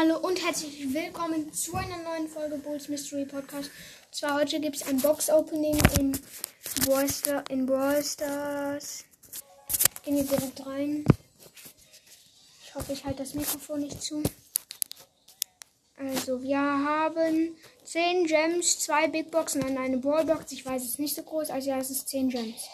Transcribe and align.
Hallo 0.00 0.16
und 0.18 0.40
herzlich 0.46 0.94
willkommen 0.94 1.52
zu 1.52 1.74
einer 1.74 1.96
neuen 1.96 2.28
Folge 2.28 2.56
Bulls 2.58 2.86
Mystery 2.88 3.24
Podcast. 3.24 3.68
Und 4.06 4.14
zwar 4.14 4.34
heute 4.34 4.60
gibt 4.60 4.76
es 4.76 4.86
ein 4.86 5.00
Box 5.00 5.28
Opening 5.28 5.76
in 5.98 6.16
Brawl, 6.86 7.08
Star, 7.08 7.42
in 7.50 7.66
Brawl 7.66 8.04
Stars. 8.04 9.04
Gehen 10.04 10.14
wir 10.14 10.22
direkt 10.22 10.64
rein. 10.64 11.04
Ich 12.62 12.72
hoffe, 12.76 12.92
ich 12.92 13.04
halte 13.04 13.24
das 13.24 13.34
Mikrofon 13.34 13.80
nicht 13.80 14.00
zu. 14.00 14.22
Also, 15.96 16.40
wir 16.44 16.60
haben 16.60 17.56
10 17.82 18.26
Gems, 18.26 18.78
2 18.78 19.08
Big 19.08 19.32
Boxen 19.32 19.64
und 19.64 19.76
eine 19.76 19.98
Brawl 19.98 20.26
Box. 20.26 20.52
Ich 20.52 20.64
weiß, 20.64 20.80
es 20.80 20.90
ist 20.90 21.00
nicht 21.00 21.16
so 21.16 21.24
groß, 21.24 21.50
also 21.50 21.70
ja, 21.70 21.78
es 21.78 21.90
ist 21.90 22.08
10 22.08 22.28
Gems. 22.28 22.68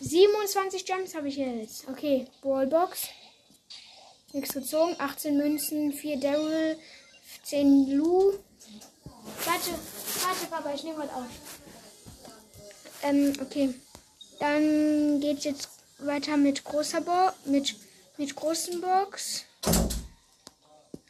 27 0.00 0.86
Gems 0.86 1.16
habe 1.16 1.26
ich 1.26 1.38
jetzt. 1.38 1.88
Okay, 1.88 2.28
Brawl 2.40 2.68
Box. 2.68 3.08
Nichts 4.32 4.52
gezogen. 4.52 4.94
18 4.98 5.36
Münzen, 5.36 5.92
4 5.92 6.20
Daryl, 6.20 6.78
10 7.44 7.90
Lu. 7.90 8.32
Warte, 9.44 9.70
warte, 10.22 10.46
Papa, 10.50 10.72
ich 10.74 10.84
nehme 10.84 10.98
was 10.98 11.10
auf. 11.10 11.26
Ähm, 13.02 13.32
okay. 13.40 13.74
Dann 14.38 15.20
geht's 15.20 15.44
jetzt 15.44 15.68
weiter 15.98 16.36
mit 16.36 16.64
großer 16.64 17.00
Bo 17.00 17.30
mit, 17.44 17.76
mit 18.16 18.34
großen 18.34 18.80
Box. 18.80 19.44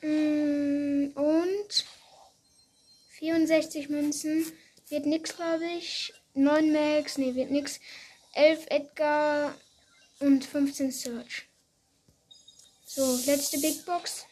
Mm, 0.03 1.09
Und 1.15 1.85
64 3.19 3.89
Münzen. 3.89 4.51
Wird 4.89 5.07
nix, 5.07 5.37
glaube 5.37 5.67
ich. 5.79 6.13
9 6.35 6.73
Max, 6.73 7.19
nee, 7.19 7.35
wird 7.35 7.51
nix. 7.51 7.79
11 8.33 8.67
Edgar 8.71 9.55
und 10.21 10.45
15 10.45 10.91
Search. 10.91 11.50
So, 12.93 13.05
letzte 13.25 13.61
Big 13.61 13.87
Box. 13.87 14.27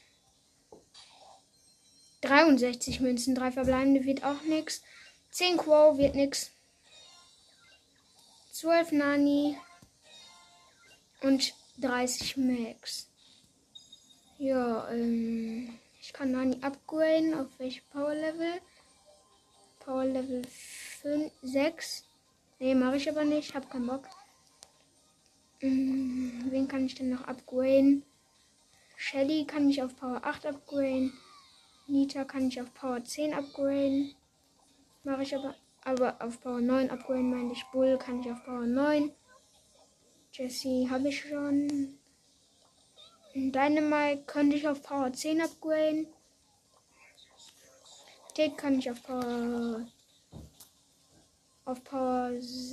63 2.23 2.98
Münzen, 2.98 3.37
3 3.37 3.53
verbleibende 3.53 4.05
wird 4.05 4.25
auch 4.25 4.42
nix. 4.42 4.83
10 5.31 5.59
Quo 5.59 5.97
wird 5.97 6.17
nix. 6.17 6.51
12 8.51 8.91
Nani 8.91 9.56
und 11.23 11.55
30 11.79 12.36
Max. 12.36 13.09
Ja, 14.39 14.91
ähm, 14.91 15.79
ich 16.01 16.12
kann 16.12 16.33
Nani 16.33 16.59
upgraden. 16.61 17.34
Auf 17.34 17.47
welche 17.59 17.83
Power 17.92 18.17
Level? 18.17 18.61
Power 19.79 20.05
Level 20.05 20.42
5, 21.03 21.33
6. 21.42 22.03
Nee, 22.59 22.75
mache 22.75 22.97
ich 22.97 23.09
aber 23.09 23.23
nicht. 23.23 23.55
Hab 23.55 23.70
keinen 23.70 23.86
Bock. 23.86 24.09
Ähm, 25.61 26.48
wen 26.51 26.67
kann 26.67 26.86
ich 26.86 26.97
denn 26.97 27.11
noch 27.11 27.23
upgraden? 27.23 28.03
Shelly 29.01 29.45
kann 29.47 29.71
ich 29.71 29.81
auf 29.81 29.95
Power 29.95 30.21
8 30.25 30.47
upgraden. 30.47 31.13
Nita 31.87 32.25
kann 32.25 32.49
ich 32.49 32.61
auf 32.61 32.75
Power 32.75 33.03
10 33.03 33.33
upgraden. 33.33 34.13
Mache 35.05 35.23
ich 35.23 35.37
aber, 35.37 35.55
aber 35.85 36.21
auf 36.21 36.41
Power 36.41 36.61
9 36.61 36.91
upgraden, 36.91 37.31
meine 37.31 37.53
ich. 37.53 37.65
Bull 37.71 37.97
kann 37.97 38.21
ich 38.21 38.31
auf 38.31 38.45
Power 38.45 38.67
9. 38.67 39.13
Jesse 40.33 40.91
habe 40.91 41.11
ich 41.11 41.21
schon. 41.21 41.97
Dynamite 43.35 44.25
könnte 44.27 44.57
ich 44.57 44.67
auf 44.67 44.83
Power 44.83 45.13
10 45.13 45.43
upgraden. 45.43 46.09
Tick 48.35 48.59
kann 48.59 48.81
ich 48.81 48.91
auf 48.91 49.01
Power 49.05 49.87
auf 51.65 51.85
Power 51.85 52.33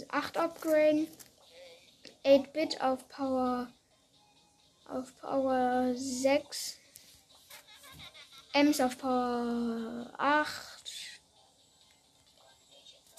8 0.09 0.38
upgraden. 0.38 1.08
8-Bit 2.26 2.81
auf 2.81 3.08
Power 3.09 3.68
auf 4.88 5.16
Power 5.19 5.94
6. 5.95 6.78
Ems 8.53 8.80
auf 8.80 8.97
Power 8.97 10.14
8. 10.17 10.86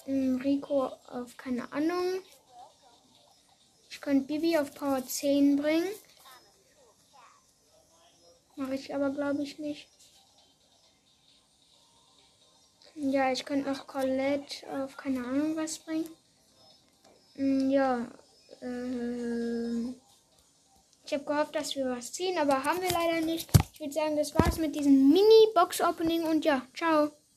Rico 0.07 0.85
auf 0.85 1.35
keine 1.37 1.71
Ahnung. 1.73 2.21
Ich 3.89 3.99
könnte 3.99 4.27
Bibi 4.27 4.57
auf 4.57 4.73
Power 4.73 5.05
10 5.05 5.57
bringen. 5.57 5.87
Mache 8.55 8.75
ich 8.75 8.95
aber 8.95 9.09
glaube 9.09 9.43
ich 9.43 9.59
nicht. 9.59 9.87
Ja, 12.95 13.31
ich 13.31 13.45
könnte 13.45 13.69
noch 13.69 13.85
Colette 13.85 14.65
auf 14.71 14.97
keine 14.97 15.19
Ahnung 15.25 15.55
was 15.55 15.77
bringen. 15.77 16.09
Ja. 17.69 18.07
Äh, 18.61 19.56
ich 21.07 21.13
habe 21.13 21.23
gehofft, 21.23 21.55
dass 21.55 21.75
wir 21.75 21.85
was 21.89 22.11
ziehen, 22.11 22.37
aber 22.37 22.63
haben 22.65 22.81
wir 22.81 22.91
leider 22.91 23.25
nicht. 23.25 23.49
Ich 23.73 23.79
würde 23.79 23.93
sagen, 23.93 24.17
das 24.17 24.35
war's 24.35 24.57
mit 24.57 24.75
diesem 24.75 25.09
Mini-Box-Opening 25.09 26.23
und 26.23 26.43
ja, 26.43 26.61
ciao. 26.75 27.11